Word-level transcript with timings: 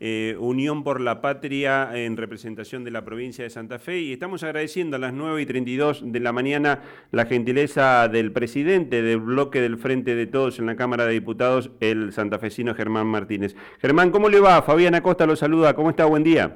Eh, 0.00 0.36
Unión 0.38 0.84
por 0.84 1.00
la 1.00 1.20
Patria 1.20 1.90
en 1.92 2.16
representación 2.16 2.84
de 2.84 2.92
la 2.92 3.04
provincia 3.04 3.42
de 3.42 3.50
Santa 3.50 3.80
Fe 3.80 3.98
y 3.98 4.12
estamos 4.12 4.44
agradeciendo 4.44 4.94
a 4.94 5.00
las 5.00 5.12
9 5.12 5.42
y 5.42 5.46
32 5.46 6.12
de 6.12 6.20
la 6.20 6.32
mañana 6.32 6.82
la 7.10 7.26
gentileza 7.26 8.06
del 8.06 8.30
presidente 8.30 9.02
del 9.02 9.18
bloque 9.18 9.60
del 9.60 9.76
Frente 9.76 10.14
de 10.14 10.28
Todos 10.28 10.60
en 10.60 10.66
la 10.66 10.76
Cámara 10.76 11.04
de 11.04 11.14
Diputados, 11.14 11.72
el 11.80 12.12
santafesino 12.12 12.76
Germán 12.76 13.08
Martínez. 13.08 13.56
Germán, 13.80 14.12
¿cómo 14.12 14.28
le 14.28 14.38
va? 14.38 14.62
Fabián 14.62 14.94
Acosta 14.94 15.26
lo 15.26 15.34
saluda, 15.34 15.74
¿cómo 15.74 15.90
está? 15.90 16.04
Buen 16.04 16.22
día. 16.22 16.54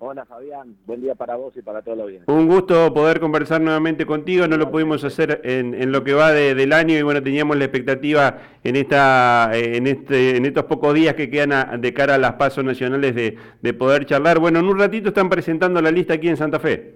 Hola 0.00 0.24
Fabián, 0.26 0.76
buen 0.86 1.00
día 1.00 1.16
para 1.16 1.34
vos 1.34 1.56
y 1.56 1.62
para 1.62 1.82
todos 1.82 1.98
los 1.98 2.06
bien. 2.06 2.22
Un 2.28 2.46
gusto 2.46 2.94
poder 2.94 3.18
conversar 3.18 3.60
nuevamente 3.60 4.06
contigo, 4.06 4.46
no 4.46 4.56
lo 4.56 4.70
pudimos 4.70 5.02
hacer 5.02 5.40
en, 5.42 5.90
lo 5.90 6.04
que 6.04 6.14
va 6.14 6.30
del 6.30 6.72
año 6.72 6.96
y 6.96 7.02
bueno, 7.02 7.20
teníamos 7.20 7.56
la 7.56 7.64
expectativa 7.64 8.38
en 8.62 8.76
esta 8.76 9.50
en 9.52 9.88
este 9.88 10.36
en 10.36 10.46
estos 10.46 10.66
pocos 10.66 10.94
días 10.94 11.14
que 11.14 11.28
quedan 11.28 11.80
de 11.80 11.92
cara 11.92 12.14
a 12.14 12.18
las 12.18 12.34
pasos 12.34 12.62
nacionales 12.62 13.12
de, 13.16 13.74
poder 13.74 14.06
charlar. 14.06 14.38
Bueno, 14.38 14.60
en 14.60 14.66
un 14.66 14.78
ratito 14.78 15.08
están 15.08 15.28
presentando 15.28 15.82
la 15.82 15.90
lista 15.90 16.14
aquí 16.14 16.28
en 16.28 16.36
Santa 16.36 16.60
Fe. 16.60 16.94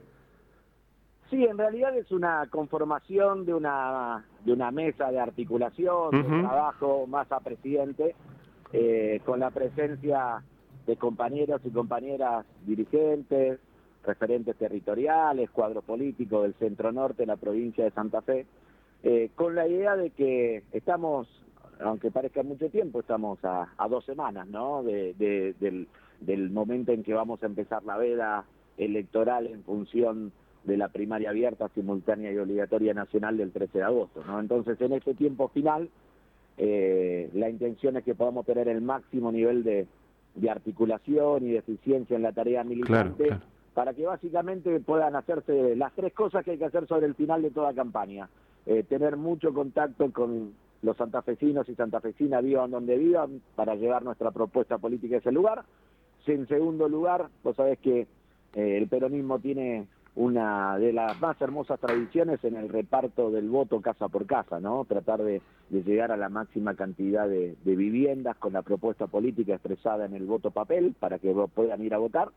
Sí, 1.29 1.45
en 1.45 1.59
realidad 1.59 1.96
es 1.96 2.12
una 2.12 2.46
conformación 2.51 3.45
de 3.45 3.55
una 3.55 4.24
de 4.45 4.52
una 4.52 4.71
mesa 4.71 5.10
de 5.10 5.19
articulación, 5.19 6.10
de 6.12 6.23
trabajo 6.23 7.09
más 7.09 7.32
a 7.32 7.41
presidente, 7.41 8.15
eh, 8.73 9.21
con 9.24 9.41
la 9.41 9.51
presencia 9.51 10.45
de 10.86 10.96
compañeros 10.96 11.60
y 11.64 11.70
compañeras 11.70 12.45
dirigentes, 12.66 13.59
referentes 14.04 14.56
territoriales, 14.56 15.50
cuadro 15.50 15.82
político 15.82 16.42
del 16.42 16.54
centro 16.54 16.92
norte 16.92 17.27
la 17.27 17.36
provincia 17.36 17.84
de 17.84 17.90
Santa 17.92 18.20
Fe, 18.23 18.46
eh, 19.02 19.30
con 19.34 19.54
la 19.54 19.66
idea 19.66 19.96
de 19.96 20.10
que 20.10 20.62
estamos, 20.73 21.28
aunque 21.80 22.10
parezca 22.10 22.42
mucho 22.42 22.68
tiempo, 22.68 23.00
estamos 23.00 23.38
a, 23.42 23.68
dos 23.88 24.04
semanas 24.04 24.46
¿no? 24.48 24.82
De, 24.82 25.14
del, 25.59 26.50
momento 26.50 26.92
en 26.92 27.02
que 27.02 27.14
vamos 27.14 27.42
a 27.42 27.46
empezar 27.46 27.84
la 27.84 27.96
veda 27.96 28.45
electoral 28.76 29.46
en 29.46 29.62
función 29.64 30.32
de 30.64 30.76
la 30.76 30.88
primaria 30.88 31.30
abierta, 31.30 31.68
simultánea 31.74 32.32
y 32.32 32.38
obligatoria 32.38 32.95
nacional 32.95 33.37
del 33.37 33.51
13 33.51 33.79
de 33.79 33.85
agosto. 33.85 34.23
¿no? 34.24 34.38
Entonces, 34.38 34.80
en 34.80 34.92
este 34.92 35.14
tiempo 35.14 35.48
final, 35.48 35.90
eh, 36.59 37.29
la 37.35 37.51
intención 37.51 37.96
es 37.96 38.04
que 38.04 38.14
podamos 38.14 38.46
tener 38.46 38.68
el 38.68 38.80
máximo 38.80 39.32
nivel 39.32 39.64
de, 39.64 39.88
de 40.35 40.51
articulación 40.51 41.47
y 41.47 41.52
de 41.52 41.59
eficiencia 41.59 42.16
en 42.16 42.23
la 42.23 42.33
tarea 42.33 42.65
militante, 42.65 43.38
para 43.75 43.95
que 43.95 44.07
básicamente 44.07 44.80
puedan 44.80 45.16
hacerse 45.16 45.77
las 45.77 45.93
tres 45.95 46.13
cosas 46.13 46.45
que 46.45 46.52
hay 46.52 46.59
que 46.59 46.66
hacer 46.66 46.87
sobre 46.87 47.07
el 47.07 47.15
final 47.15 47.43
de 47.43 47.51
toda 47.51 47.75
campaña. 47.75 48.29
Eh, 48.66 48.85
tener 48.88 49.16
mucho 49.16 49.53
contacto 49.53 50.10
con 50.13 50.53
los 50.83 50.97
santafesinos 50.97 51.69
y 51.69 51.75
santafesinas, 51.75 52.43
vivan 52.43 52.71
donde 52.71 52.97
vivan, 52.97 53.41
para 53.55 53.75
llevar 53.75 54.05
nuestra 54.05 54.30
propuesta 54.30 54.79
política 54.79 55.16
a 55.16 55.19
ese 55.19 55.33
lugar. 55.33 55.65
En 56.27 56.47
segundo 56.47 56.88
lugar, 56.88 57.29
vos 57.43 57.57
sabés 57.57 57.79
que 57.79 58.07
eh, 58.55 58.77
el 58.79 58.88
peronismo 58.88 59.38
tiene 59.38 59.87
una 60.15 60.79
de 60.79 60.93
las 60.93 61.18
más 61.21 61.41
hermosas 61.41 61.80
tradiciones 61.80 62.45
en 62.45 62.57
el 62.57 62.68
reparto 62.68 63.30
del 63.30 63.49
voto 63.49 63.80
casa 63.80 64.09
por 64.09 64.27
casa, 64.27 64.60
¿no? 64.60 64.84
Tratar 64.84 65.22
de, 65.22 65.41
llegar 65.71 66.12
a 66.12 66.19
la 66.19 66.28
máxima 66.28 66.75
cantidad 66.75 67.27
de, 67.27 67.56
viviendas 67.65 68.37
con 68.37 68.53
la 68.53 68.62
propuesta 68.62 69.06
política 69.06 69.54
expresada 69.54 70.04
en 70.04 70.15
el 70.15 70.27
voto 70.27 70.50
papel 70.50 70.94
para 70.99 71.19
que 71.19 71.32
puedan 71.54 71.82
ir 71.82 71.94
a 71.94 71.99
votar 71.99 72.28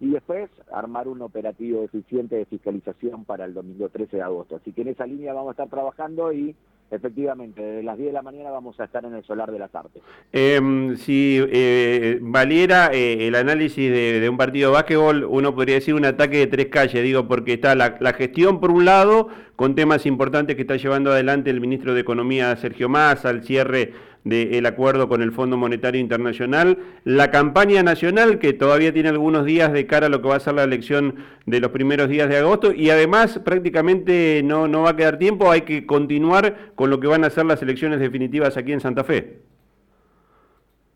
y 0.00 0.10
después 0.10 0.50
armar 0.72 1.06
un 1.06 1.22
operativo 1.22 1.84
eficiente 1.84 2.34
de 2.34 2.46
fiscalización 2.46 3.24
para 3.24 3.44
el 3.44 3.54
domingo 3.54 3.88
13 3.90 4.16
de 4.16 4.22
agosto. 4.22 4.56
Así 4.56 4.72
que 4.72 4.82
en 4.82 4.88
esa 4.88 5.06
línea 5.06 5.32
vamos 5.32 5.50
a 5.50 5.52
estar 5.52 5.68
trabajando 5.68 6.32
y 6.32 6.56
Efectivamente, 6.90 7.62
desde 7.62 7.82
las 7.84 7.96
10 7.96 8.08
de 8.08 8.12
la 8.12 8.22
mañana 8.22 8.50
vamos 8.50 8.80
a 8.80 8.84
estar 8.84 9.04
en 9.04 9.14
el 9.14 9.22
Solar 9.22 9.52
de 9.52 9.60
las 9.60 9.72
Artes. 9.72 10.02
Em, 10.32 10.96
si 10.96 11.38
eh, 11.40 12.18
valiera 12.20 12.90
eh, 12.92 13.28
el 13.28 13.36
análisis 13.36 13.90
de, 13.92 14.28
un 14.28 14.36
partido 14.36 14.70
de 14.70 14.74
básquetbol, 14.74 15.24
uno 15.24 15.54
podría 15.54 15.76
decir 15.76 15.94
un 15.94 16.04
ataque 16.04 16.38
de 16.38 16.46
tres 16.48 16.66
calles, 16.66 17.04
digo, 17.04 17.28
porque 17.28 17.52
está 17.52 17.76
la, 17.76 18.12
gestión 18.14 18.58
por 18.58 18.72
un 18.72 18.84
lado, 18.84 19.28
con 19.54 19.76
temas 19.76 20.04
importantes 20.04 20.56
que 20.56 20.62
está 20.62 20.76
llevando 20.76 21.12
adelante 21.12 21.50
el 21.50 21.60
ministro 21.60 21.94
de 21.94 22.00
Economía 22.00 22.56
Sergio 22.56 22.88
Massa, 22.88 23.30
el 23.30 23.44
cierre 23.44 23.92
del 24.24 24.66
acuerdo 24.66 25.08
con 25.08 25.22
el 25.22 25.32
Fondo 25.32 25.56
Monetario 25.56 26.00
Internacional, 26.00 26.78
la 27.04 27.30
campaña 27.30 27.82
nacional 27.82 28.38
que 28.38 28.52
todavía 28.52 28.92
tiene 28.92 29.08
algunos 29.08 29.46
días 29.46 29.72
de 29.72 29.86
cara 29.86 30.06
a 30.06 30.08
lo 30.10 30.20
que 30.20 30.28
va 30.28 30.36
a 30.36 30.40
ser 30.40 30.54
la 30.54 30.64
elección 30.64 31.14
de 31.46 31.60
los 31.60 31.70
primeros 31.70 32.08
días 32.08 32.28
de 32.28 32.36
agosto 32.36 32.72
y 32.72 32.90
además 32.90 33.40
prácticamente 33.42 34.42
no, 34.44 34.68
no 34.68 34.82
va 34.82 34.90
a 34.90 34.96
quedar 34.96 35.18
tiempo, 35.18 35.50
hay 35.50 35.62
que 35.62 35.86
continuar 35.86 36.72
con 36.80 36.88
lo 36.88 36.98
que 36.98 37.08
van 37.08 37.24
a 37.24 37.28
ser 37.28 37.44
las 37.44 37.60
elecciones 37.60 38.00
definitivas 38.00 38.56
aquí 38.56 38.72
en 38.72 38.80
Santa 38.80 39.04
Fe. 39.04 39.36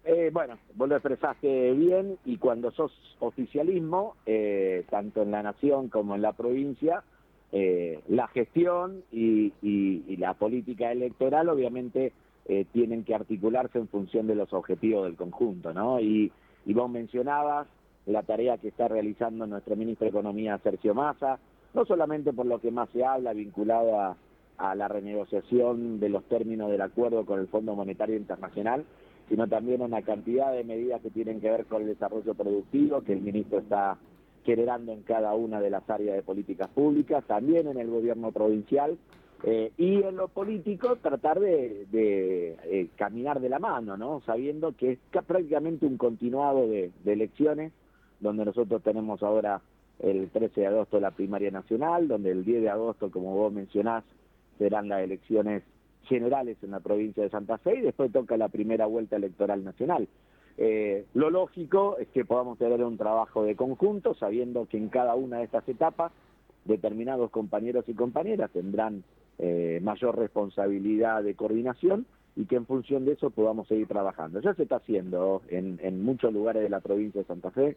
Eh, 0.06 0.30
bueno, 0.32 0.56
vos 0.76 0.88
lo 0.88 0.96
expresaste 0.96 1.72
bien 1.74 2.16
y 2.24 2.38
cuando 2.38 2.70
sos 2.70 2.90
oficialismo, 3.18 4.16
eh, 4.24 4.86
tanto 4.88 5.20
en 5.20 5.30
la 5.30 5.42
nación 5.42 5.90
como 5.90 6.14
en 6.14 6.22
la 6.22 6.32
provincia, 6.32 7.04
eh, 7.52 8.00
la 8.08 8.28
gestión 8.28 9.02
y, 9.12 9.52
la 10.16 10.32
política 10.32 10.90
electoral 10.90 11.50
obviamente 11.50 12.14
eh, 12.46 12.64
tienen 12.72 13.04
que 13.04 13.14
articularse 13.14 13.78
en 13.78 13.88
función 13.88 14.26
de 14.26 14.36
los 14.36 14.54
objetivos 14.54 15.04
del 15.04 15.16
conjunto, 15.16 15.74
¿no? 15.74 16.00
Y, 16.00 16.32
vos 16.64 16.90
mencionabas 16.90 17.66
la 18.06 18.22
tarea 18.22 18.56
que 18.56 18.68
está 18.68 18.88
realizando 18.88 19.46
nuestro 19.46 19.76
ministro 19.76 20.06
de 20.06 20.12
Economía, 20.12 20.58
Sergio 20.64 20.94
Massa, 20.94 21.38
no 21.74 21.84
solamente 21.84 22.32
por 22.32 22.46
lo 22.46 22.58
que 22.58 22.70
más 22.70 22.88
se 22.88 23.04
habla 23.04 23.34
vinculado 23.34 24.00
a, 24.00 24.16
la 24.58 24.88
renegociación 24.88 26.00
de 26.00 26.08
los 26.08 26.24
términos 26.24 26.70
del 26.70 26.80
acuerdo 26.80 27.26
con 27.26 27.40
el 27.40 27.48
Fondo 27.48 27.74
Monetario 27.74 28.16
Internacional, 28.16 28.84
sino 29.28 29.48
también 29.48 29.82
una 29.82 30.02
cantidad 30.02 30.52
de 30.52 30.64
medidas 30.64 31.00
que 31.00 31.10
tienen 31.10 31.40
que 31.40 31.50
ver 31.50 31.66
con 31.66 31.82
el 31.82 31.88
desarrollo 31.88 32.34
productivo 32.34 33.02
que 33.02 33.12
el 33.12 33.20
ministro 33.20 33.58
está 33.58 33.98
generando 34.44 34.92
en 34.92 35.02
cada 35.02 35.34
una 35.34 35.60
de 35.60 35.70
las 35.70 35.88
áreas 35.88 36.16
de 36.16 36.22
políticas 36.22 36.68
públicas, 36.68 37.24
también 37.26 37.66
en 37.66 37.78
el 37.78 37.88
gobierno 37.88 38.30
provincial, 38.30 38.98
eh, 39.46 39.72
y 39.76 40.02
en 40.02 40.16
lo 40.16 40.28
político 40.28 40.96
tratar 40.96 41.38
de, 41.38 41.86
eh, 41.92 42.88
caminar 42.96 43.40
de 43.40 43.48
la 43.48 43.58
mano, 43.58 43.96
¿no? 43.96 44.22
Sabiendo 44.24 44.72
que 44.72 44.92
es 44.92 44.98
prácticamente 45.26 45.84
un 45.84 45.98
continuado 45.98 46.66
de, 46.66 46.92
elecciones, 47.04 47.72
donde 48.20 48.44
nosotros 48.46 48.82
tenemos 48.82 49.22
ahora 49.22 49.60
el 49.98 50.30
13 50.30 50.62
de 50.62 50.66
agosto 50.66 50.98
la 50.98 51.10
primaria 51.10 51.50
nacional, 51.50 52.08
donde 52.08 52.30
el 52.30 52.44
10 52.44 52.62
de 52.62 52.70
agosto, 52.70 53.10
como 53.10 53.34
vos 53.34 53.52
mencionás, 53.52 54.04
serán 54.58 54.88
las 54.88 55.02
elecciones 55.02 55.62
generales 56.04 56.56
en 56.62 56.70
la 56.70 56.80
provincia 56.80 57.22
de 57.22 57.30
Santa 57.30 57.58
Fe 57.58 57.78
y 57.78 57.82
después 57.82 58.12
toca 58.12 58.36
la 58.36 58.48
primera 58.48 58.86
vuelta 58.86 59.16
electoral 59.16 59.64
nacional. 59.64 60.08
Eh, 60.56 61.06
lo 61.14 61.30
lógico 61.30 61.96
es 61.98 62.08
que 62.08 62.24
podamos 62.24 62.58
tener 62.58 62.82
un 62.84 62.96
trabajo 62.96 63.42
de 63.44 63.56
conjunto, 63.56 64.14
sabiendo 64.14 64.66
que 64.66 64.76
en 64.76 64.88
cada 64.88 65.14
una 65.14 65.38
de 65.38 65.44
estas 65.44 65.68
etapas 65.68 66.12
determinados 66.64 67.30
compañeros 67.30 67.84
y 67.88 67.94
compañeras 67.94 68.50
tendrán 68.52 69.02
eh, 69.38 69.80
mayor 69.82 70.16
responsabilidad 70.16 71.22
de 71.22 71.34
coordinación 71.34 72.06
y 72.36 72.46
que 72.46 72.56
en 72.56 72.66
función 72.66 73.04
de 73.04 73.12
eso 73.12 73.30
podamos 73.30 73.68
seguir 73.68 73.88
trabajando. 73.88 74.40
Ya 74.40 74.54
se 74.54 74.64
está 74.64 74.76
haciendo 74.76 75.42
en, 75.48 75.80
en 75.82 76.04
muchos 76.04 76.32
lugares 76.32 76.62
de 76.62 76.68
la 76.68 76.80
provincia 76.80 77.20
de 77.20 77.26
Santa 77.26 77.50
Fe, 77.50 77.76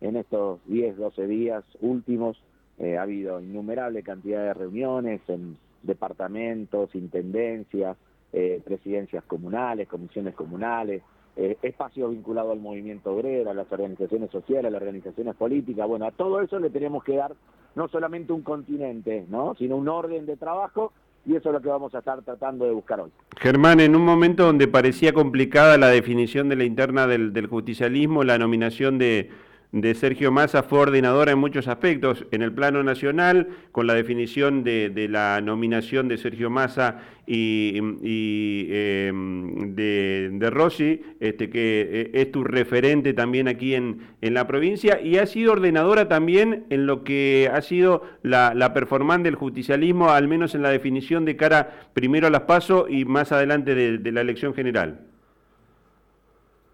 en 0.00 0.16
estos 0.16 0.60
10, 0.66 0.96
12 0.96 1.26
días 1.26 1.64
últimos 1.80 2.36
eh, 2.78 2.98
ha 2.98 3.02
habido 3.02 3.40
innumerable 3.40 4.02
cantidad 4.02 4.44
de 4.44 4.54
reuniones 4.54 5.20
en 5.28 5.56
departamentos, 5.82 6.94
intendencias, 6.94 7.96
eh, 8.32 8.60
presidencias 8.64 9.24
comunales, 9.24 9.88
comisiones 9.88 10.34
comunales, 10.34 11.02
eh, 11.36 11.56
espacios 11.62 12.10
vinculados 12.10 12.52
al 12.52 12.60
movimiento 12.60 13.14
obrero, 13.14 13.50
a 13.50 13.54
las 13.54 13.70
organizaciones 13.72 14.30
sociales, 14.30 14.66
a 14.66 14.70
las 14.70 14.82
organizaciones 14.82 15.34
políticas. 15.34 15.88
Bueno, 15.88 16.06
a 16.06 16.10
todo 16.10 16.40
eso 16.40 16.58
le 16.58 16.70
tenemos 16.70 17.02
que 17.04 17.16
dar 17.16 17.34
no 17.74 17.88
solamente 17.88 18.32
un 18.32 18.42
continente, 18.42 19.24
¿no? 19.28 19.54
sino 19.58 19.76
un 19.76 19.88
orden 19.88 20.26
de 20.26 20.36
trabajo 20.36 20.92
y 21.24 21.36
eso 21.36 21.48
es 21.48 21.52
lo 21.54 21.62
que 21.62 21.68
vamos 21.68 21.94
a 21.94 22.00
estar 22.00 22.20
tratando 22.22 22.64
de 22.64 22.72
buscar 22.72 23.00
hoy. 23.00 23.10
Germán, 23.38 23.80
en 23.80 23.94
un 23.94 24.04
momento 24.04 24.44
donde 24.44 24.66
parecía 24.68 25.12
complicada 25.12 25.78
la 25.78 25.88
definición 25.88 26.48
de 26.48 26.56
la 26.56 26.64
interna 26.64 27.06
del 27.06 27.46
justicialismo, 27.46 28.24
la 28.24 28.38
nominación 28.38 28.98
de 28.98 29.30
de 29.72 29.94
Sergio 29.94 30.30
Massa 30.30 30.62
fue 30.62 30.80
ordenadora 30.80 31.32
en 31.32 31.38
muchos 31.38 31.66
aspectos, 31.66 32.26
en 32.30 32.42
el 32.42 32.52
plano 32.52 32.82
nacional, 32.82 33.48
con 33.72 33.86
la 33.86 33.94
definición 33.94 34.64
de, 34.64 35.08
la 35.08 35.40
nominación 35.40 36.08
de 36.08 36.18
Sergio 36.18 36.50
Massa 36.50 37.00
y, 37.26 37.78
em, 37.78 39.74
de, 39.74 40.50
Rossi, 40.50 41.00
este, 41.20 41.48
que 41.48 41.88
eh, 41.90 42.10
es 42.12 42.30
tu 42.30 42.44
referente 42.44 43.14
también 43.14 43.48
aquí 43.48 43.74
en, 43.74 44.02
la 44.20 44.46
provincia, 44.46 45.00
y 45.00 45.16
ha 45.16 45.24
sido 45.26 45.52
ordenadora 45.52 46.06
también 46.06 46.64
en 46.68 46.86
lo 46.86 47.02
que 47.02 47.50
ha 47.52 47.62
sido 47.62 48.02
la, 48.22 48.74
performance 48.74 49.24
del 49.24 49.36
justicialismo, 49.36 50.10
al 50.10 50.28
menos 50.28 50.54
en 50.54 50.62
la 50.62 50.68
definición 50.68 51.24
de 51.24 51.36
cara 51.36 51.88
primero 51.94 52.26
a 52.26 52.30
las 52.30 52.42
pasos 52.42 52.90
y 52.90 53.06
más 53.06 53.32
adelante 53.32 53.74
de, 53.74 54.12
la 54.12 54.20
elección 54.20 54.52
general. 54.52 55.11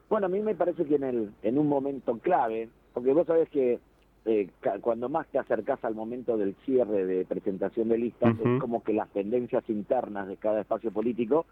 Bueno, 0.08 0.26
a 0.26 0.30
mí 0.30 0.40
me 0.40 0.54
parece 0.54 0.84
que 0.84 0.96
en, 0.96 1.04
el, 1.04 1.30
en 1.42 1.58
un 1.58 1.68
momento 1.68 2.18
clave, 2.18 2.68
porque 2.94 3.12
vos 3.12 3.26
sabés 3.26 3.48
que 3.50 3.78
eh, 4.24 4.48
cuando 4.80 5.08
más 5.08 5.26
te 5.28 5.38
acercás 5.38 5.82
al 5.84 5.94
momento 5.94 6.36
del 6.36 6.54
cierre 6.64 7.06
de 7.06 7.24
presentación 7.24 7.88
de 7.88 7.98
listas, 7.98 8.34
es 8.38 8.60
como 8.60 8.82
que 8.82 8.92
las 8.92 9.08
tendencias 9.10 9.68
internas 9.68 10.28
de 10.28 10.36
cada 10.36 10.60
espacio 10.60 10.90
político 10.90 11.46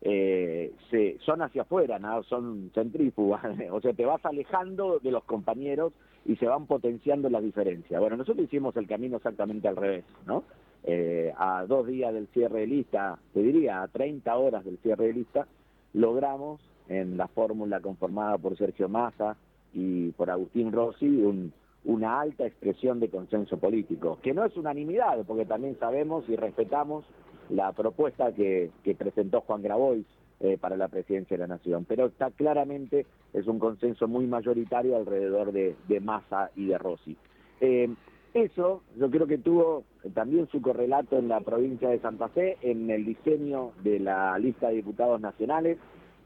eh, 0.00 0.72
se, 0.90 1.18
son 1.24 1.42
hacia 1.42 1.62
afuera, 1.62 1.98
¿no? 1.98 2.22
son 2.22 2.70
centrífugas, 2.74 3.42
o 3.70 3.80
sea, 3.80 3.92
te 3.92 4.04
vas 4.04 4.24
alejando 4.24 5.00
de 5.00 5.10
los 5.10 5.24
compañeros 5.24 5.92
y 6.24 6.36
se 6.36 6.46
van 6.46 6.66
potenciando 6.66 7.28
las 7.28 7.42
diferencias. 7.42 8.00
Bueno, 8.00 8.16
nosotros 8.16 8.44
hicimos 8.44 8.76
el 8.76 8.86
camino 8.86 9.16
exactamente 9.16 9.66
al 9.66 9.76
revés, 9.76 10.04
¿no? 10.26 10.44
Eh, 10.84 11.32
a 11.36 11.64
dos 11.66 11.86
días 11.86 12.14
del 12.14 12.28
cierre 12.28 12.60
de 12.60 12.66
lista, 12.68 13.18
te 13.34 13.42
diría, 13.42 13.82
a 13.82 13.88
30 13.88 14.36
horas 14.36 14.64
del 14.64 14.78
cierre 14.78 15.08
de 15.08 15.12
lista, 15.14 15.46
logramos 15.92 16.60
en 16.88 17.16
la 17.16 17.28
fórmula 17.28 17.80
conformada 17.80 18.38
por 18.38 18.56
Sergio 18.56 18.88
Massa 18.88 19.36
y 19.72 20.10
por 20.12 20.30
Agustín 20.30 20.72
Rossi 20.72 21.22
una 21.84 22.20
alta 22.20 22.46
expresión 22.46 23.00
de 23.00 23.08
consenso 23.08 23.58
político, 23.58 24.18
que 24.22 24.34
no 24.34 24.44
es 24.44 24.56
unanimidad, 24.56 25.24
porque 25.26 25.46
también 25.46 25.78
sabemos 25.78 26.28
y 26.28 26.36
respetamos 26.36 27.04
la 27.50 27.72
propuesta 27.72 28.32
que, 28.32 28.70
presentó 28.98 29.40
Juan 29.42 29.62
Grabois 29.62 30.06
eh, 30.40 30.58
para 30.60 30.76
la 30.76 30.88
presidencia 30.88 31.36
de 31.36 31.42
la 31.42 31.54
Nación, 31.54 31.84
pero 31.88 32.06
está 32.06 32.30
claramente, 32.30 33.06
es 33.32 33.46
un 33.46 33.58
consenso 33.58 34.06
muy 34.06 34.26
mayoritario 34.26 34.96
alrededor 34.96 35.52
de, 35.52 36.00
Massa 36.00 36.50
y 36.56 36.66
de 36.66 36.78
Rossi. 36.78 37.16
Eh, 37.60 37.88
eso 38.34 38.82
yo 38.96 39.10
creo 39.10 39.26
que 39.26 39.38
tuvo 39.38 39.84
también 40.14 40.46
su 40.48 40.60
correlato 40.60 41.18
en 41.18 41.28
la 41.28 41.40
provincia 41.40 41.88
de 41.88 42.00
Santa 42.00 42.28
Fe, 42.28 42.58
en 42.60 42.90
el 42.90 43.04
diseño 43.04 43.72
de 43.82 43.98
la 43.98 44.38
lista 44.38 44.68
de 44.68 44.76
diputados 44.76 45.20
nacionales, 45.20 45.78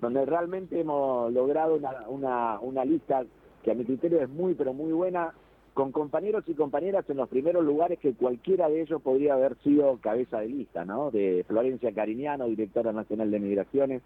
donde 0.02 0.26
realmente 0.26 0.80
hemos 0.80 1.32
logrado 1.32 1.76
una, 1.76 2.08
una, 2.08 2.58
una 2.60 2.84
lista 2.84 3.24
que 3.62 3.70
a 3.70 3.74
mi 3.74 3.84
criterio 3.84 4.20
es 4.20 4.28
muy, 4.28 4.54
pero 4.54 4.74
muy 4.74 4.92
buena, 4.92 5.32
con 5.74 5.92
compañeros 5.92 6.42
y 6.48 6.54
compañeras 6.54 7.08
en 7.08 7.18
los 7.18 7.28
primeros 7.28 7.64
lugares 7.64 8.00
que 8.00 8.12
cualquiera 8.12 8.68
de 8.68 8.82
ellos 8.82 9.00
podría 9.00 9.34
haber 9.34 9.56
sido 9.62 9.96
cabeza 9.98 10.40
de 10.40 10.48
lista, 10.48 10.84
¿no? 10.84 11.12
De 11.12 11.44
Florencia 11.46 11.94
Cariñano, 11.94 12.48
directora 12.48 12.92
nacional 12.92 13.30
de 13.30 13.38
Migraciones, 13.38 14.02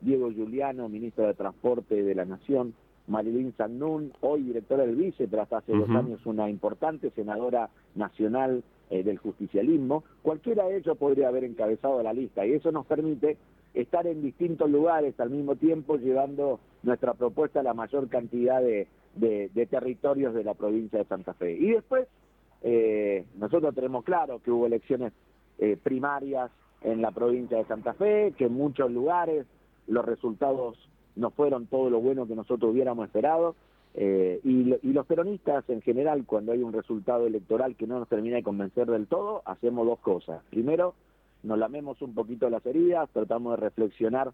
Diego 0.00 0.30
Giuliano, 0.30 0.88
ministro 0.88 1.26
de 1.26 1.34
Transporte 1.34 2.02
de 2.02 2.14
la 2.14 2.24
Nación, 2.24 2.74
Marilyn 3.06 3.54
Sannún, 3.54 4.12
hoy 4.22 4.44
directora 4.44 4.86
del 4.86 4.96
Vice, 4.96 5.28
pero 5.28 5.42
hasta 5.42 5.58
hace 5.58 5.72
dos 5.72 5.90
años 5.90 6.24
una 6.24 6.48
importante 6.48 7.10
senadora 7.10 7.68
nacional 7.94 8.64
eh, 8.88 9.02
del 9.02 9.18
justicialismo. 9.18 10.04
Cualquiera 10.22 10.64
de 10.64 10.78
ellos 10.78 10.96
podría 10.96 11.28
haber 11.28 11.44
encabezado 11.44 12.02
la 12.02 12.14
lista 12.14 12.46
y 12.46 12.54
eso 12.54 12.72
nos 12.72 12.86
permite 12.86 13.36
estar 13.74 14.06
en 14.06 14.22
distintos 14.22 14.70
lugares 14.70 15.18
al 15.18 15.30
mismo 15.30 15.56
tiempo 15.56 15.96
llevando 15.96 16.60
nuestra 16.82 17.14
propuesta 17.14 17.60
a 17.60 17.64
la 17.64 17.74
mayor 17.74 18.08
cantidad 18.08 18.62
de, 18.62 18.86
de, 19.16 19.66
territorios 19.66 20.34
de 20.34 20.44
la 20.44 20.54
provincia 20.54 20.98
de 20.98 21.04
Santa 21.06 21.34
Fe. 21.34 21.52
Y 21.52 21.72
después, 21.72 22.06
eh, 22.62 23.24
nosotros 23.36 23.74
tenemos 23.74 24.04
claro 24.04 24.40
que 24.42 24.50
hubo 24.50 24.66
elecciones 24.66 25.12
eh, 25.58 25.76
primarias 25.82 26.50
en 26.82 27.02
la 27.02 27.10
provincia 27.10 27.58
de 27.58 27.64
Santa 27.64 27.94
Fe, 27.94 28.32
que 28.36 28.46
en 28.46 28.54
muchos 28.54 28.90
lugares 28.90 29.46
los 29.86 30.04
resultados 30.04 30.78
no 31.16 31.30
fueron 31.30 31.66
todo 31.66 31.90
lo 31.90 32.00
bueno 32.00 32.26
que 32.26 32.34
nosotros 32.34 32.72
hubiéramos 32.72 33.06
esperado. 33.06 33.56
Eh, 33.96 34.40
y, 34.42 34.74
y, 34.82 34.92
los 34.92 35.06
peronistas 35.06 35.68
en 35.70 35.80
general, 35.80 36.24
cuando 36.26 36.50
hay 36.50 36.62
un 36.64 36.72
resultado 36.72 37.28
electoral 37.28 37.76
que 37.76 37.86
no 37.86 38.00
nos 38.00 38.08
termina 38.08 38.36
de 38.36 38.42
convencer 38.42 38.88
del 38.88 39.06
todo, 39.06 39.42
hacemos 39.44 39.86
dos 39.86 40.00
cosas. 40.00 40.42
Primero, 40.50 40.94
nos 41.44 41.58
lamemos 41.58 42.02
un 42.02 42.14
poquito 42.14 42.50
las 42.50 42.64
heridas, 42.66 43.08
tratamos 43.12 43.52
de 43.52 43.64
reflexionar 43.64 44.32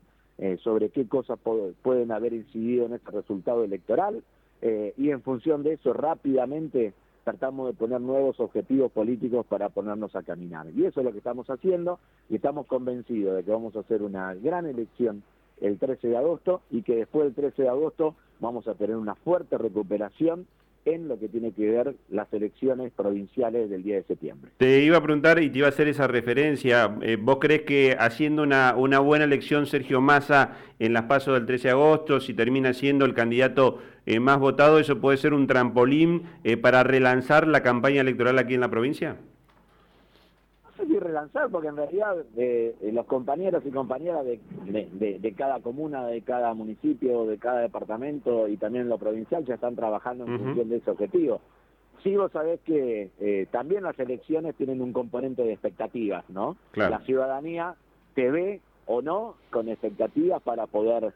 sobre 0.63 0.89
qué 0.89 1.07
cosas 1.07 1.39
pueden 1.83 2.13
haber 2.13 2.33
incidido 2.33 2.87
en 2.87 2.95
este 2.95 3.11
resultado 3.11 3.63
electoral 3.63 4.23
eh, 4.63 4.95
y 4.97 5.11
en 5.11 5.23
función 5.23 5.63
de 5.63 5.75
eso 5.75 5.93
rápidamente 5.93 6.93
tratamos 7.25 7.69
de 7.69 7.75
poner 7.75 8.01
nuevos 8.01 8.39
objetivos 8.41 8.93
políticos 8.93 9.47
para 9.47 9.69
ponernos 9.69 10.15
a 10.17 10.23
caminar. 10.23 10.67
Y 10.75 10.85
eso 10.85 11.01
es 11.01 11.07
lo 11.07 11.13
que 11.13 11.19
estamos 11.19 11.49
haciendo 11.49 11.99
y 12.29 12.37
estamos 12.37 12.67
convencidos 12.67 13.37
de 13.37 13.45
que 13.45 13.51
vamos 13.51 13.77
a 13.77 13.81
hacer 13.81 14.03
una 14.03 14.35
gran 14.35 14.67
elección 14.67 15.23
el 15.61 15.79
13 15.79 16.09
de 16.09 16.17
agosto 16.17 16.63
y 16.71 16.83
que 16.83 16.97
después 16.97 17.25
del 17.25 17.35
13 17.35 17.63
de 17.63 17.69
agosto 17.69 18.15
vamos 18.41 18.67
a 18.69 18.75
tener 18.75 18.97
una 18.97 19.15
fuerte 19.15 19.59
recuperación 19.59 20.47
en 20.85 21.09
lo 21.09 21.19
que 21.19 21.29
tiene 21.29 21.53
que 21.53 21.71
ver 21.71 21.95
las 22.09 22.33
elecciones 22.33 22.93
provinciales 22.93 23.69
del 23.71 23.83
día 23.83 23.97
de 23.97 24.05
septiembre. 24.05 24.51
Te 24.57 24.83
iba 24.83 24.97
a 24.97 25.03
preguntar 25.03 25.43
y 25.43 25.51
te 25.51 25.59
iba 25.59 25.67
a 25.67 25.71
hacer 25.71 25.89
esa 25.89 26.07
referencia. 26.07 26.97
Eh, 27.03 27.17
¿Vos 27.21 27.39
crees 27.41 27.63
que 27.63 27.97
haciendo 27.99 28.43
una, 28.43 28.75
una 28.77 28.99
buena 28.99 29.25
elección 29.25 29.67
Sergio 29.67 30.01
Massa 30.01 30.57
en 30.79 30.93
las 30.93 31.05
pasos 31.05 31.35
del 31.35 31.47
13 31.47 31.69
de 31.69 31.73
agosto, 31.73 32.21
si 32.21 32.35
termina 32.35 32.73
siendo 32.73 33.05
el 33.05 33.15
candidato 33.15 33.79
eh, 34.07 34.21
más 34.21 34.39
votado, 34.39 34.79
eso 34.79 35.01
puede 35.01 35.19
ser 35.19 35.35
un 35.35 35.47
trampolín 35.47 36.23
eh, 36.45 36.57
para 36.57 36.83
relanzar 36.83 37.47
la 37.47 37.63
campaña 37.63 38.01
electoral 38.01 38.39
aquí 38.39 38.55
en 38.55 38.61
la 38.61 38.71
provincia? 38.71 39.17
Y 40.79 40.99
relanzar, 40.99 41.51
porque 41.51 41.69
en 41.69 41.77
realidad 41.77 42.17
eh, 42.37 42.75
eh, 42.81 42.93
los 42.93 43.07
compañeros 43.07 43.63
y 43.67 43.71
compañeras 43.71 44.25
de, 44.25 45.19
de, 45.19 45.33
cada 45.35 45.61
comuna, 45.61 46.07
de 46.07 46.23
cada 46.23 46.55
municipio, 46.55 47.27
de 47.27 47.39
cada 47.39 47.61
departamento 47.61 48.49
y 48.49 48.57
también 48.57 48.89
lo 48.89 48.99
provincial 48.99 49.45
ya 49.45 49.55
están 49.55 49.77
trabajando 49.77 50.25
en 50.25 50.39
función 50.39 50.69
de 50.69 50.77
ese 50.77 50.91
objetivo. 50.91 51.41
Sí, 52.03 52.17
vos 52.17 52.33
sabés 52.33 52.61
que 52.61 53.11
eh, 53.21 53.47
también 53.51 53.83
las 53.83 53.99
elecciones 53.99 54.55
tienen 54.57 54.81
un 54.81 54.93
componente 54.93 55.43
de 55.43 55.53
expectativas, 55.53 56.29
¿no? 56.31 56.57
La 56.75 57.01
ciudadanía 57.01 57.75
te 58.15 58.31
ve 58.31 58.61
o 58.87 59.03
no 59.03 59.35
con 59.51 59.69
expectativas 59.69 60.43
para 60.43 60.67
poder 60.67 61.13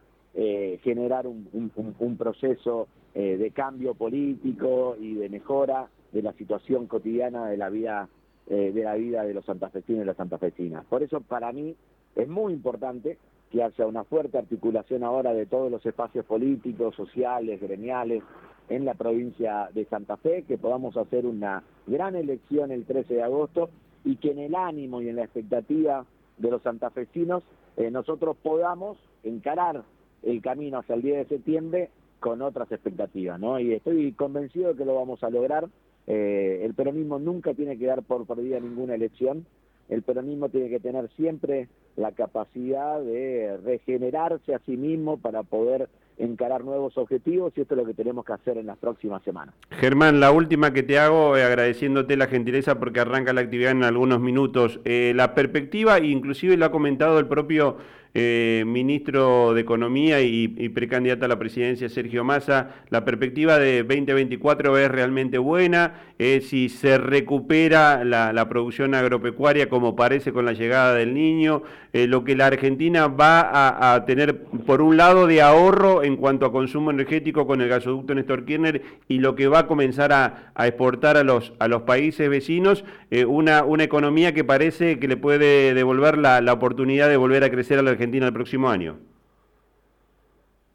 generar 0.83 1.27
un, 1.27 1.47
un, 1.53 1.95
un 1.97 2.17
proceso 2.17 2.89
de 3.13 3.51
cambio 3.51 3.93
político 3.93 4.97
y 4.99 5.13
de 5.13 5.29
mejora 5.29 5.87
de 6.11 6.21
la 6.21 6.33
situación 6.33 6.87
cotidiana 6.87 7.47
de 7.47 7.55
la 7.55 7.69
vida 7.69 8.09
eh, 8.47 8.71
de 8.73 8.83
la 8.83 8.95
vida 8.95 9.23
de 9.23 9.33
los 9.33 9.45
santafesinos 9.45 10.03
y 10.03 10.05
las 10.05 10.17
santafesinas. 10.17 10.85
Por 10.85 11.03
eso 11.03 11.21
para 11.21 11.51
mí 11.51 11.75
es 12.15 12.27
muy 12.27 12.53
importante 12.53 13.17
que 13.51 13.63
haya 13.63 13.85
una 13.85 14.03
fuerte 14.03 14.37
articulación 14.37 15.03
ahora 15.03 15.33
de 15.33 15.45
todos 15.45 15.71
los 15.71 15.85
espacios 15.85 16.25
políticos, 16.25 16.95
sociales, 16.95 17.61
gremiales 17.61 18.23
en 18.69 18.85
la 18.85 18.95
provincia 18.95 19.69
de 19.73 19.85
Santa 19.85 20.17
Fe, 20.17 20.43
que 20.47 20.57
podamos 20.57 20.97
hacer 20.97 21.25
una 21.25 21.63
gran 21.87 22.15
elección 22.15 22.71
el 22.71 22.85
13 22.85 23.15
de 23.15 23.23
agosto 23.23 23.69
y 24.03 24.17
que 24.17 24.31
en 24.31 24.39
el 24.39 24.55
ánimo 24.55 25.01
y 25.01 25.09
en 25.09 25.17
la 25.17 25.23
expectativa 25.23 26.05
de 26.37 26.51
los 26.51 26.61
santafesinos 26.61 27.43
eh, 27.77 27.91
nosotros 27.91 28.37
podamos 28.41 28.97
encarar 29.23 29.83
el 30.23 30.41
camino 30.41 30.79
hacia 30.79 30.95
el 30.95 31.01
10 31.01 31.17
de 31.17 31.35
septiembre 31.35 31.89
con 32.19 32.41
otras 32.41 32.71
expectativas, 32.71 33.39
¿no? 33.39 33.59
Y 33.59 33.73
estoy 33.73 34.11
convencido 34.13 34.69
de 34.69 34.77
que 34.77 34.85
lo 34.85 34.95
vamos 34.95 35.23
a 35.23 35.29
lograr 35.29 35.67
eh, 36.07 36.61
el 36.63 36.73
peronismo 36.73 37.19
nunca 37.19 37.53
tiene 37.53 37.77
que 37.77 37.85
dar 37.85 38.03
por 38.03 38.25
perdida 38.25 38.59
ninguna 38.59 38.95
elección. 38.95 39.45
El 39.89 40.01
peronismo 40.01 40.49
tiene 40.49 40.69
que 40.69 40.79
tener 40.79 41.09
siempre 41.15 41.67
la 41.95 42.11
capacidad 42.11 42.99
de 43.01 43.57
regenerarse 43.63 44.55
a 44.55 44.59
sí 44.65 44.77
mismo 44.77 45.17
para 45.17 45.43
poder 45.43 45.89
encarar 46.17 46.63
nuevos 46.63 46.97
objetivos 46.97 47.53
y 47.55 47.61
esto 47.61 47.75
es 47.75 47.81
lo 47.81 47.85
que 47.85 47.93
tenemos 47.93 48.25
que 48.25 48.33
hacer 48.33 48.57
en 48.57 48.67
las 48.67 48.77
próximas 48.77 49.21
semanas. 49.23 49.53
Germán, 49.71 50.19
la 50.19 50.31
última 50.31 50.71
que 50.73 50.81
te 50.81 50.97
hago, 50.97 51.35
eh, 51.35 51.43
agradeciéndote 51.43 52.15
la 52.17 52.27
gentileza 52.27 52.79
porque 52.79 53.01
arranca 53.01 53.33
la 53.33 53.41
actividad 53.41 53.71
en 53.71 53.83
algunos 53.83 54.19
minutos. 54.19 54.79
Eh, 54.85 55.13
la 55.15 55.35
perspectiva, 55.35 55.99
inclusive 55.99 56.57
lo 56.57 56.65
ha 56.65 56.71
comentado 56.71 57.19
el 57.19 57.27
propio 57.27 57.77
eh, 58.17 58.63
ministro 58.65 59.53
de 59.53 59.59
Economía 59.59 60.21
y, 60.21 60.47
precandidato 60.69 61.25
a 61.25 61.27
la 61.27 61.37
presidencia, 61.37 61.89
Sergio 61.89 62.23
Massa, 62.23 62.69
la 62.89 63.03
perspectiva 63.03 63.59
de 63.59 63.83
2024 63.83 64.77
es 64.77 64.89
realmente 64.89 65.37
buena, 65.37 65.95
eh, 66.17 66.39
si 66.39 66.69
se 66.69 66.97
recupera 66.97 68.05
la, 68.05 68.47
producción 68.47 68.95
agropecuaria 68.95 69.67
como 69.67 69.97
parece 69.97 70.31
con 70.31 70.45
la 70.45 70.53
llegada 70.53 70.93
del 70.93 71.13
niño, 71.13 71.63
eh, 71.91 72.07
lo 72.07 72.23
que 72.23 72.37
la 72.37 72.45
Argentina 72.45 73.07
va 73.07 73.93
a, 73.93 74.05
tener 74.05 74.43
por 74.43 74.81
un 74.81 74.95
lado 74.95 75.27
de 75.27 75.41
ahorro 75.41 76.01
en 76.03 76.15
cuanto 76.15 76.45
a 76.45 76.53
consumo 76.53 76.91
energético 76.91 77.45
con 77.45 77.59
el 77.59 77.67
gasoducto 77.67 78.15
Néstor 78.15 78.45
Kirchner 78.45 78.81
y 79.09 79.19
lo 79.19 79.35
que 79.35 79.49
va 79.49 79.59
a 79.59 79.67
comenzar 79.67 80.13
a, 80.13 80.53
exportar 80.65 81.17
a 81.17 81.23
los, 81.23 81.51
países 81.85 82.29
vecinos, 82.29 82.85
una, 83.27 83.65
una 83.65 83.83
economía 83.83 84.33
que 84.33 84.45
parece 84.45 84.99
que 84.99 85.07
le 85.09 85.17
puede 85.17 85.73
devolver 85.73 86.17
la, 86.17 86.39
la 86.39 86.53
oportunidad 86.53 87.09
de 87.09 87.17
volver 87.17 87.43
a 87.43 87.49
crecer 87.49 87.77
a 87.77 87.81
la 87.81 87.91
Argentina 87.91 88.04
Argentina 88.05 88.27
el 88.27 88.33
próximo 88.33 88.69
año? 88.69 88.99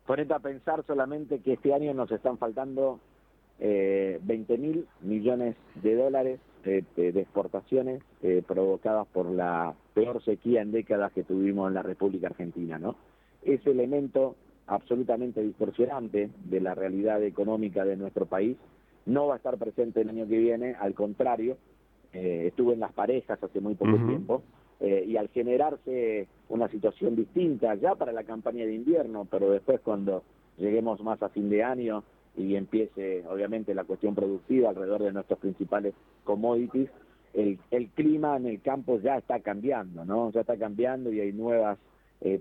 Ponete 0.05 0.35
a 0.35 0.41
pensar 0.41 0.85
solamente 0.85 1.39
que 1.39 1.53
este 1.53 1.73
año 1.73 1.95
nos 1.95 2.11
están 2.11 2.39
faltando 2.39 2.99
eh, 3.61 4.19
20 4.25 4.59
mil 4.59 4.87
millones 5.03 5.55
de 5.77 5.95
dólares 5.95 6.41
de, 6.65 6.85
exportaciones 6.97 8.03
eh, 8.23 8.43
provocadas 8.45 9.07
por 9.13 9.27
la 9.27 9.75
peor 9.95 10.25
sequía 10.25 10.61
en 10.61 10.73
décadas 10.73 11.13
que 11.13 11.23
tuvimos 11.23 11.69
en 11.69 11.75
la 11.75 11.83
República 11.83 12.27
Argentina, 12.27 12.79
¿no? 12.81 12.97
Ese 13.45 13.71
elemento 13.71 14.35
absolutamente 14.67 15.41
distorsionante 15.41 16.31
de 16.45 16.61
la 16.61 16.75
realidad 16.75 17.23
económica 17.23 17.85
de 17.85 17.97
nuestro 17.97 18.27
país 18.27 18.57
no 19.07 19.29
va 19.29 19.35
a 19.35 19.37
estar 19.37 19.57
presente 19.57 20.01
el 20.01 20.09
año 20.09 20.27
que 20.27 20.37
viene, 20.37 20.75
al 20.81 20.95
contrario, 20.95 21.57
eh, 22.13 22.47
estuve 22.49 22.75
en 22.75 22.81
las 22.81 22.93
parejas 22.93 23.41
hace 23.41 23.61
muy 23.61 23.77
poco 23.77 23.95
tiempo, 24.05 24.43
eh, 24.81 25.05
y 25.07 25.17
al 25.17 25.29
generarse 25.29 26.27
una 26.49 26.69
situación 26.69 27.15
distinta 27.17 27.75
ya 27.75 27.95
para 27.95 28.13
la 28.13 28.25
campaña 28.25 28.65
de 28.65 28.75
invierno, 28.75 29.27
pero 29.31 29.51
después 29.51 29.81
cuando 29.81 30.23
lleguemos 30.59 31.01
más 31.03 31.23
a 31.23 31.29
fin 31.29 31.51
de 31.51 31.63
año 31.63 32.03
y 32.37 32.57
empiece 32.57 33.25
obviamente 33.29 33.75
la 33.75 33.85
cuestión 33.85 34.15
productiva 34.15 34.71
alrededor 34.71 35.03
de 35.03 35.13
nuestros 35.13 35.39
principales 35.39 35.95
commodities, 36.25 36.91
el, 37.35 37.59
el 37.71 37.89
clima 37.89 38.37
en 38.37 38.47
el 38.47 38.61
campo 38.61 38.99
ya 39.01 39.17
está 39.17 39.41
cambiando, 39.41 40.05
¿no? 40.05 40.33
Ya 40.33 40.41
está 40.41 40.57
cambiando 40.57 41.13
y 41.13 41.21
hay 41.21 41.33
nuevas 41.33 41.79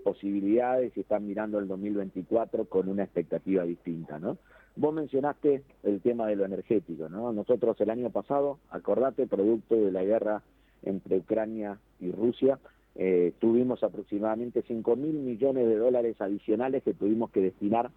posibilidades 0.03 0.91
y 0.97 0.99
están 0.99 1.25
mirando 1.25 1.57
el 1.57 1.65
2024 1.65 2.65
con 2.65 2.89
una 2.89 3.03
expectativa 3.03 3.63
distinta, 3.63 4.19
¿no? 4.19 4.37
Vos 4.75 4.93
mencionaste 4.93 5.63
el 5.83 6.01
tema 6.01 6.27
de 6.27 6.35
lo 6.37 6.45
energético, 6.45 7.09
¿no? 7.09 7.33
Nosotros 7.33 7.79
el 7.81 7.89
año 7.89 8.09
pasado, 8.11 8.59
acordate, 8.69 9.27
producto 9.27 9.75
de 9.75 9.91
la 9.91 10.03
guerra 10.03 10.41
entre 10.83 11.17
Ucrania 11.17 11.79
y 11.99 12.11
Rusia, 12.11 12.59
eh, 12.95 13.33
tuvimos 13.39 13.83
aproximadamente 13.83 14.63
5 14.67 14.95
mil 14.95 15.13
millones 15.13 15.67
de 15.67 15.77
dólares 15.77 16.19
adicionales 16.19 16.83
que 16.83 16.93
tuvimos 16.93 17.31
que 17.31 17.41
destinar 17.41 17.91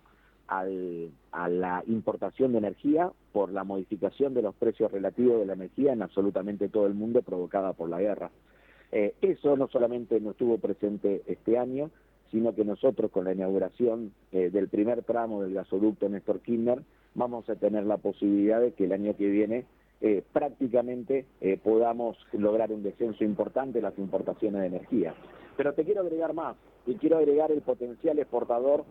al, 0.48 1.10
a 1.32 1.48
la 1.48 1.82
importación 1.86 2.52
de 2.52 2.58
energía 2.58 3.10
por 3.32 3.50
la 3.50 3.64
modificación 3.64 4.34
de 4.34 4.42
los 4.42 4.54
precios 4.54 4.92
relativos 4.92 5.40
de 5.40 5.46
la 5.46 5.54
energía 5.54 5.92
en 5.92 6.02
absolutamente 6.02 6.68
todo 6.68 6.86
el 6.86 6.94
mundo 6.94 7.22
provocada 7.22 7.72
por 7.72 7.88
la 7.88 8.00
guerra. 8.00 8.30
Eh, 8.92 9.14
eso 9.22 9.56
no 9.56 9.68
solamente 9.68 10.20
no 10.20 10.32
estuvo 10.32 10.58
presente 10.58 11.22
este 11.26 11.56
año, 11.56 11.90
sino 12.30 12.54
que 12.54 12.64
nosotros 12.64 13.10
con 13.10 13.24
la 13.24 13.32
inauguración 13.32 14.12
eh, 14.32 14.50
del 14.50 14.68
primer 14.68 15.02
tramo 15.02 15.42
del 15.42 15.54
gasoducto 15.54 16.08
Néstor 16.08 16.40
Kirchner 16.40 16.82
vamos 17.14 17.48
a 17.48 17.56
tener 17.56 17.84
la 17.84 17.96
posibilidad 17.96 18.60
de 18.60 18.72
que 18.72 18.84
el 18.84 18.92
año 18.92 19.16
que 19.16 19.28
viene 19.28 19.64
eh, 20.04 20.24
prácticamente 20.32 21.26
eh, 21.40 21.60
podamos 21.62 22.18
lograr 22.32 22.72
un 22.72 22.82
descenso 22.82 23.22
importante 23.22 23.78
en 23.78 23.84
las 23.84 23.96
importaciones 23.98 24.60
de 24.60 24.66
energía. 24.66 25.14
Pero 25.56 25.74
te 25.74 25.84
quiero 25.84 26.00
agregar 26.00 26.34
más, 26.34 26.56
y 26.86 26.96
quiero 26.96 27.18
agregar 27.18 27.52
el 27.52 27.62
potencial 27.62 28.18
exportador 28.18 28.84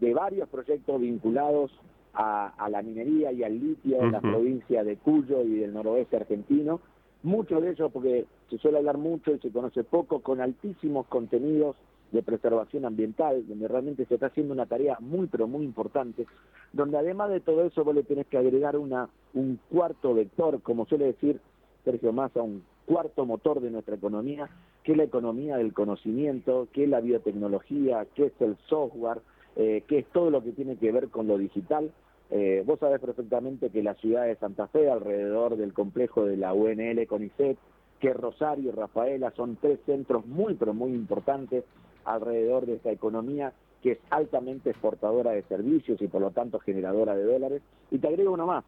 de 0.00 0.14
varios 0.14 0.48
proyectos 0.48 1.00
vinculados 1.00 1.72
a, 2.14 2.68
la 2.70 2.80
minería 2.82 3.32
y 3.32 3.42
al 3.42 3.58
litio 3.58 4.02
en 4.02 4.12
la 4.12 4.20
provincia 4.20 4.84
de 4.84 4.98
Cuyo 4.98 5.42
y 5.42 5.56
del 5.56 5.72
noroeste 5.72 6.16
argentino, 6.16 6.80
muchos 7.24 7.60
de 7.60 7.70
ellos, 7.70 7.90
porque 7.90 8.26
se 8.48 8.58
suele 8.58 8.78
hablar 8.78 8.98
mucho 8.98 9.32
y 9.32 9.40
se 9.40 9.50
conoce 9.50 9.82
poco, 9.82 10.20
con 10.20 10.40
altísimos 10.40 11.06
contenidos 11.06 11.74
de 12.12 12.22
preservación 12.22 12.84
ambiental, 12.84 13.44
donde 13.48 13.66
realmente 13.66 14.04
se 14.04 14.14
está 14.14 14.26
haciendo 14.26 14.52
una 14.52 14.66
tarea 14.66 14.98
muy, 15.00 15.26
pero 15.26 15.48
muy 15.48 15.64
importante, 15.64 16.26
donde 16.72 16.98
además 16.98 17.30
de 17.30 17.40
todo 17.40 17.64
eso 17.64 17.84
vos 17.84 17.94
le 17.94 18.02
tenés 18.02 18.26
que 18.26 18.38
agregar 18.38 18.76
una, 18.76 19.08
un 19.34 19.58
cuarto 19.70 20.14
vector, 20.14 20.60
como 20.62 20.86
suele 20.86 21.06
decir 21.06 21.40
Sergio 21.84 22.12
Massa, 22.12 22.42
un 22.42 22.62
cuarto 22.86 23.24
motor 23.24 23.60
de 23.60 23.70
nuestra 23.70 23.96
economía, 23.96 24.48
que 24.84 24.92
es 24.92 24.98
la 24.98 25.04
economía 25.04 25.56
del 25.56 25.72
conocimiento, 25.72 26.68
que 26.72 26.84
es 26.84 26.90
la 26.90 27.00
biotecnología, 27.00 28.06
que 28.14 28.26
es 28.26 28.32
el 28.40 28.56
software, 28.68 29.20
eh, 29.56 29.82
que 29.88 30.00
es 30.00 30.06
todo 30.06 30.30
lo 30.30 30.42
que 30.42 30.52
tiene 30.52 30.76
que 30.76 30.92
ver 30.92 31.08
con 31.08 31.26
lo 31.26 31.38
digital. 31.38 31.90
Eh, 32.30 32.62
vos 32.66 32.78
sabés 32.78 33.00
perfectamente 33.00 33.70
que 33.70 33.82
la 33.82 33.94
ciudad 33.94 34.26
de 34.26 34.36
Santa 34.36 34.66
Fe, 34.68 34.90
alrededor 34.90 35.56
del 35.56 35.72
complejo 35.72 36.24
de 36.24 36.36
la 36.36 36.52
UNL 36.52 37.06
CONICET, 37.06 37.56
que 38.00 38.12
Rosario 38.12 38.70
y 38.70 38.72
Rafaela 38.72 39.30
son 39.36 39.56
tres 39.60 39.78
centros 39.86 40.26
muy, 40.26 40.54
pero 40.54 40.74
muy 40.74 40.92
importantes 40.92 41.64
alrededor 42.04 42.66
de 42.66 42.74
esta 42.74 42.90
economía 42.90 43.52
que 43.82 43.92
es 43.92 43.98
altamente 44.10 44.70
exportadora 44.70 45.32
de 45.32 45.42
servicios 45.42 46.00
y 46.00 46.06
por 46.06 46.20
lo 46.20 46.30
tanto 46.30 46.60
generadora 46.60 47.16
de 47.16 47.24
dólares. 47.24 47.62
Y 47.90 47.98
te 47.98 48.06
agrego 48.06 48.32
uno 48.32 48.46
más, 48.46 48.64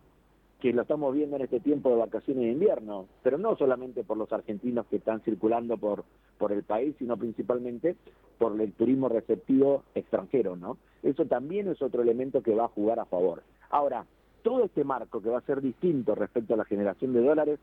que 0.61 0.73
lo 0.73 0.83
estamos 0.83 1.15
viendo 1.15 1.37
en 1.37 1.43
este 1.43 1.61
tiempo 1.61 1.91
de 1.91 1.97
vacaciones 1.97 2.45
de 2.45 2.53
invierno, 2.53 3.07
pero 3.23 3.39
no 3.39 3.57
solamente 3.57 4.03
por 4.03 4.17
los 4.17 4.33
argentinos 4.33 4.87
que 4.87 4.97
están 4.97 5.21
circulando 5.21 5.77
por, 5.77 6.05
por 6.39 6.53
el 6.53 6.65
país, 6.65 6.97
sino 6.99 7.17
principalmente 7.17 7.97
por 8.39 8.61
el 8.61 8.73
turismo 8.73 9.09
receptivo 9.09 9.85
extranjero, 9.95 10.57
¿no? 10.57 10.79
Eso 11.03 11.27
también 11.27 11.69
es 11.69 11.81
otro 11.81 12.03
elemento 12.03 12.43
que 12.43 12.55
va 12.55 12.65
a 12.65 12.69
jugar 12.69 12.99
a 12.99 13.05
favor. 13.05 13.43
Ahora, 13.71 14.07
todo 14.43 14.65
este 14.65 14.85
marco 14.85 15.21
que 15.23 15.31
va 15.31 15.39
a 15.39 15.47
ser 15.47 15.61
distinto 15.61 16.15
respecto 16.15 16.55
a 16.55 16.57
la 16.57 16.65
generación 16.65 17.13
de 17.13 17.23
dólares, 17.23 17.61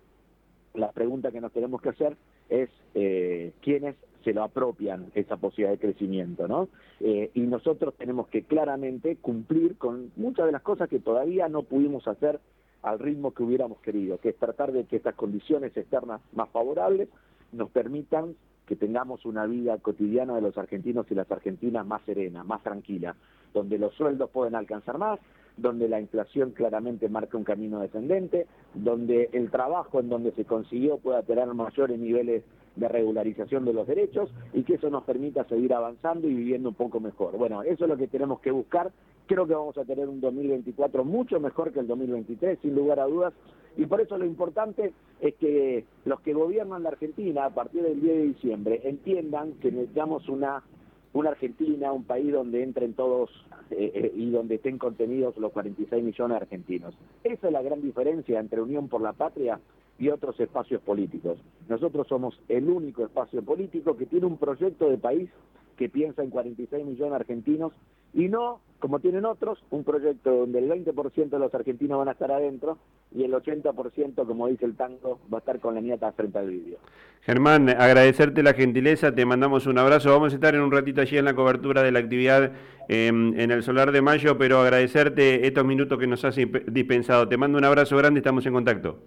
la 0.73 0.91
pregunta 0.91 1.31
que 1.31 1.41
nos 1.41 1.51
tenemos 1.51 1.81
que 1.81 1.89
hacer 1.89 2.15
es 2.49 2.69
eh, 2.95 3.51
quiénes 3.61 3.95
se 4.23 4.33
lo 4.33 4.43
apropian 4.43 5.11
esa 5.15 5.37
posibilidad 5.37 5.71
de 5.71 5.79
crecimiento, 5.79 6.47
¿no? 6.47 6.69
Eh, 6.99 7.31
y 7.33 7.41
nosotros 7.41 7.95
tenemos 7.97 8.27
que 8.27 8.43
claramente 8.43 9.15
cumplir 9.17 9.77
con 9.77 10.11
muchas 10.15 10.45
de 10.45 10.51
las 10.51 10.61
cosas 10.61 10.89
que 10.89 10.99
todavía 10.99 11.49
no 11.49 11.63
pudimos 11.63 12.07
hacer 12.07 12.39
al 12.83 12.99
ritmo 12.99 13.33
que 13.33 13.43
hubiéramos 13.43 13.79
querido, 13.79 14.19
que 14.19 14.29
es 14.29 14.37
tratar 14.37 14.71
de 14.71 14.85
que 14.85 14.97
estas 14.97 15.15
condiciones 15.15 15.75
externas 15.75 16.21
más 16.33 16.49
favorables 16.49 17.09
nos 17.51 17.69
permitan 17.69 18.35
que 18.65 18.75
tengamos 18.75 19.25
una 19.25 19.45
vida 19.45 19.77
cotidiana 19.79 20.35
de 20.35 20.41
los 20.41 20.57
argentinos 20.57 21.05
y 21.09 21.15
las 21.15 21.29
argentinas 21.31 21.85
más 21.85 22.01
serena, 22.03 22.43
más 22.43 22.63
tranquila, 22.63 23.15
donde 23.53 23.77
los 23.77 23.93
sueldos 23.95 24.29
pueden 24.29 24.55
alcanzar 24.55 24.97
más, 24.97 25.19
donde 25.58 25.88
la 25.88 26.00
inflación 26.00 26.51
claramente 26.51 27.10
marca 27.10 27.38
un 27.38 27.43
camino 27.43 27.79
descendente, 27.79 28.48
donde 28.74 29.29
el 29.34 29.51
trabajo 29.51 30.00
en 30.00 30.10
donde 30.10 30.31
se 30.31 30.46
consiguió 30.46 30.98
pueda 30.98 31.22
tener 31.24 31.48
mayores 31.53 32.00
niveles 32.00 32.43
de 32.75 32.88
regularización 32.88 33.65
de 33.65 33.74
los 33.74 33.88
derechos 33.88 34.29
y 34.53 34.63
que 34.63 34.75
eso 34.75 34.89
nos 34.89 35.03
permita 35.03 35.43
seguir 35.46 35.74
avanzando 35.74 36.27
y 36.27 36.34
viviendo 36.34 36.70
un 36.70 36.75
poco 36.75 37.00
mejor. 37.00 37.38
Bueno, 37.38 37.63
eso 37.63 37.84
es 37.86 37.89
lo 37.89 37.98
que 37.98 38.08
tenemos 38.08 38.39
que 38.39 38.51
buscar. 38.51 38.91
Creo 39.27 39.46
que 39.46 39.53
vamos 39.53 39.77
a 39.77 39.86
tener 39.86 40.08
un 40.08 40.22
2024 40.22 41.03
mucho 41.03 41.39
mejor 41.39 41.72
que 41.72 41.79
el 41.79 41.88
2023, 41.88 42.60
sin 42.62 42.75
lugar 42.75 43.00
a 43.00 43.05
dudas. 43.05 43.34
Y 43.77 43.86
por 43.86 44.01
eso 44.01 44.17
lo 44.17 44.25
importante 44.25 44.93
es 45.22 45.36
que 45.36 45.86
los 46.05 46.20
que 46.22 46.34
gobiernan 46.34 46.84
la 46.84 46.89
Argentina 46.89 47.46
a 47.46 47.50
partir 47.51 47.84
del 47.84 48.01
10 48.01 48.15
de 48.15 48.24
diciembre 48.24 48.81
entiendan 48.84 49.53
que 49.53 49.72
necesitamos 49.72 50.27
una 50.27 50.63
una 51.13 51.29
Argentina, 51.31 51.91
un 51.91 52.03
país 52.03 52.31
donde 52.31 52.63
entren 52.63 52.93
todos 52.93 53.29
eh, 53.69 53.91
eh, 53.93 54.11
y 54.15 54.29
donde 54.29 54.55
estén 54.55 54.77
contenidos 54.77 55.37
los 55.37 55.51
46 55.51 56.03
millones 56.03 56.35
de 56.35 56.41
argentinos. 56.41 56.95
Esa 57.23 57.47
es 57.47 57.53
la 57.53 57.61
gran 57.61 57.81
diferencia 57.81 58.39
entre 58.39 58.61
Unión 58.61 58.87
por 58.87 59.01
la 59.01 59.13
Patria 59.13 59.59
y 59.99 60.09
otros 60.09 60.39
espacios 60.39 60.81
políticos. 60.81 61.37
Nosotros 61.69 62.07
somos 62.07 62.39
el 62.47 62.69
único 62.69 63.03
espacio 63.05 63.43
político 63.43 63.97
que 63.97 64.05
tiene 64.05 64.25
un 64.25 64.37
proyecto 64.37 64.89
de 64.89 64.97
país 64.97 65.29
que 65.77 65.89
piensa 65.89 66.23
en 66.23 66.29
46 66.29 66.85
millones 66.85 67.11
de 67.11 67.15
argentinos 67.15 67.73
y 68.13 68.27
no, 68.27 68.59
como 68.79 68.99
tienen 68.99 69.25
otros, 69.25 69.63
un 69.69 69.83
proyecto 69.83 70.31
donde 70.31 70.59
el 70.59 70.69
20% 70.69 71.29
de 71.29 71.39
los 71.39 71.53
argentinos 71.53 71.97
van 71.97 72.09
a 72.09 72.11
estar 72.11 72.31
adentro 72.31 72.77
y 73.13 73.23
el 73.23 73.33
80%, 73.33 74.25
como 74.25 74.47
dice 74.47 74.65
el 74.65 74.75
tango, 74.75 75.19
va 75.31 75.37
a 75.37 75.39
estar 75.39 75.59
con 75.59 75.75
la 75.75 75.81
nieta 75.81 76.11
frente 76.13 76.39
al 76.39 76.49
vídeo. 76.49 76.77
Germán, 77.21 77.69
agradecerte 77.69 78.41
la 78.41 78.53
gentileza, 78.53 79.13
te 79.13 79.25
mandamos 79.25 79.67
un 79.67 79.77
abrazo. 79.77 80.11
Vamos 80.11 80.33
a 80.33 80.35
estar 80.35 80.55
en 80.55 80.61
un 80.61 80.71
ratito 80.71 81.01
allí 81.01 81.17
en 81.17 81.25
la 81.25 81.35
cobertura 81.35 81.83
de 81.83 81.91
la 81.91 81.99
actividad 81.99 82.51
em, 82.87 83.39
en 83.39 83.51
el 83.51 83.63
Solar 83.63 83.91
de 83.91 84.01
Mayo, 84.01 84.37
pero 84.37 84.59
agradecerte 84.59 85.45
estos 85.45 85.65
minutos 85.65 85.99
que 85.99 86.07
nos 86.07 86.25
has 86.25 86.35
dispensado. 86.67 87.27
Te 87.27 87.37
mando 87.37 87.57
un 87.57 87.65
abrazo 87.65 87.97
grande, 87.97 88.19
estamos 88.19 88.45
en 88.45 88.53
contacto. 88.53 88.99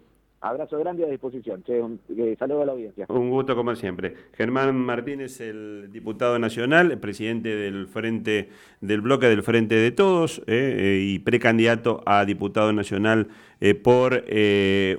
Abrazo 0.44 0.78
grande 0.78 1.02
a 1.06 1.08
disposición. 1.08 1.64
un, 1.68 1.98
eh, 2.18 2.36
saludo 2.38 2.60
a 2.60 2.66
la 2.66 2.72
audiencia. 2.72 3.06
Un 3.08 3.30
gusto 3.30 3.56
como 3.56 3.74
siempre. 3.74 4.14
Germán 4.34 4.76
Martínez, 4.76 5.40
el 5.40 5.88
diputado 5.90 6.38
nacional, 6.38 6.98
presidente 6.98 7.48
del 7.48 7.86
Frente 7.86 8.50
del 8.82 9.00
Bloque 9.00 9.26
del 9.26 9.42
Frente 9.42 9.74
de 9.74 9.90
Todos 9.90 10.40
eh, 10.40 10.42
eh, 10.46 11.00
y 11.02 11.18
precandidato 11.20 12.02
a 12.04 12.26
diputado 12.26 12.74
nacional 12.74 13.28
por 13.82 14.24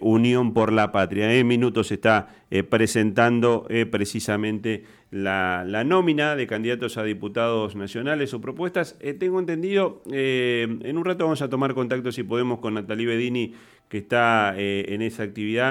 Unión 0.01 0.55
por 0.55 0.73
la 0.73 0.91
Patria. 0.91 1.31
En 1.31 1.45
minutos 1.45 1.91
está 1.91 2.29
presentando 2.67 3.67
precisamente 3.91 4.85
la, 5.11 5.83
nómina 5.85 6.35
de 6.35 6.47
candidatos 6.47 6.97
a 6.97 7.03
diputados 7.03 7.75
nacionales 7.75 8.33
o 8.33 8.41
propuestas. 8.41 8.97
tengo 9.19 9.39
entendido, 9.39 10.01
en 10.11 10.97
un 10.97 11.05
rato 11.05 11.25
vamos 11.25 11.43
a 11.43 11.49
tomar 11.49 11.75
contacto 11.75 12.11
si 12.11 12.23
podemos 12.23 12.57
con 12.57 12.73
Natalie 12.73 13.05
Bedini 13.05 13.53
que 13.89 13.99
está 13.99 14.53
en 14.57 15.01
esa 15.01 15.23
actividad 15.23 15.63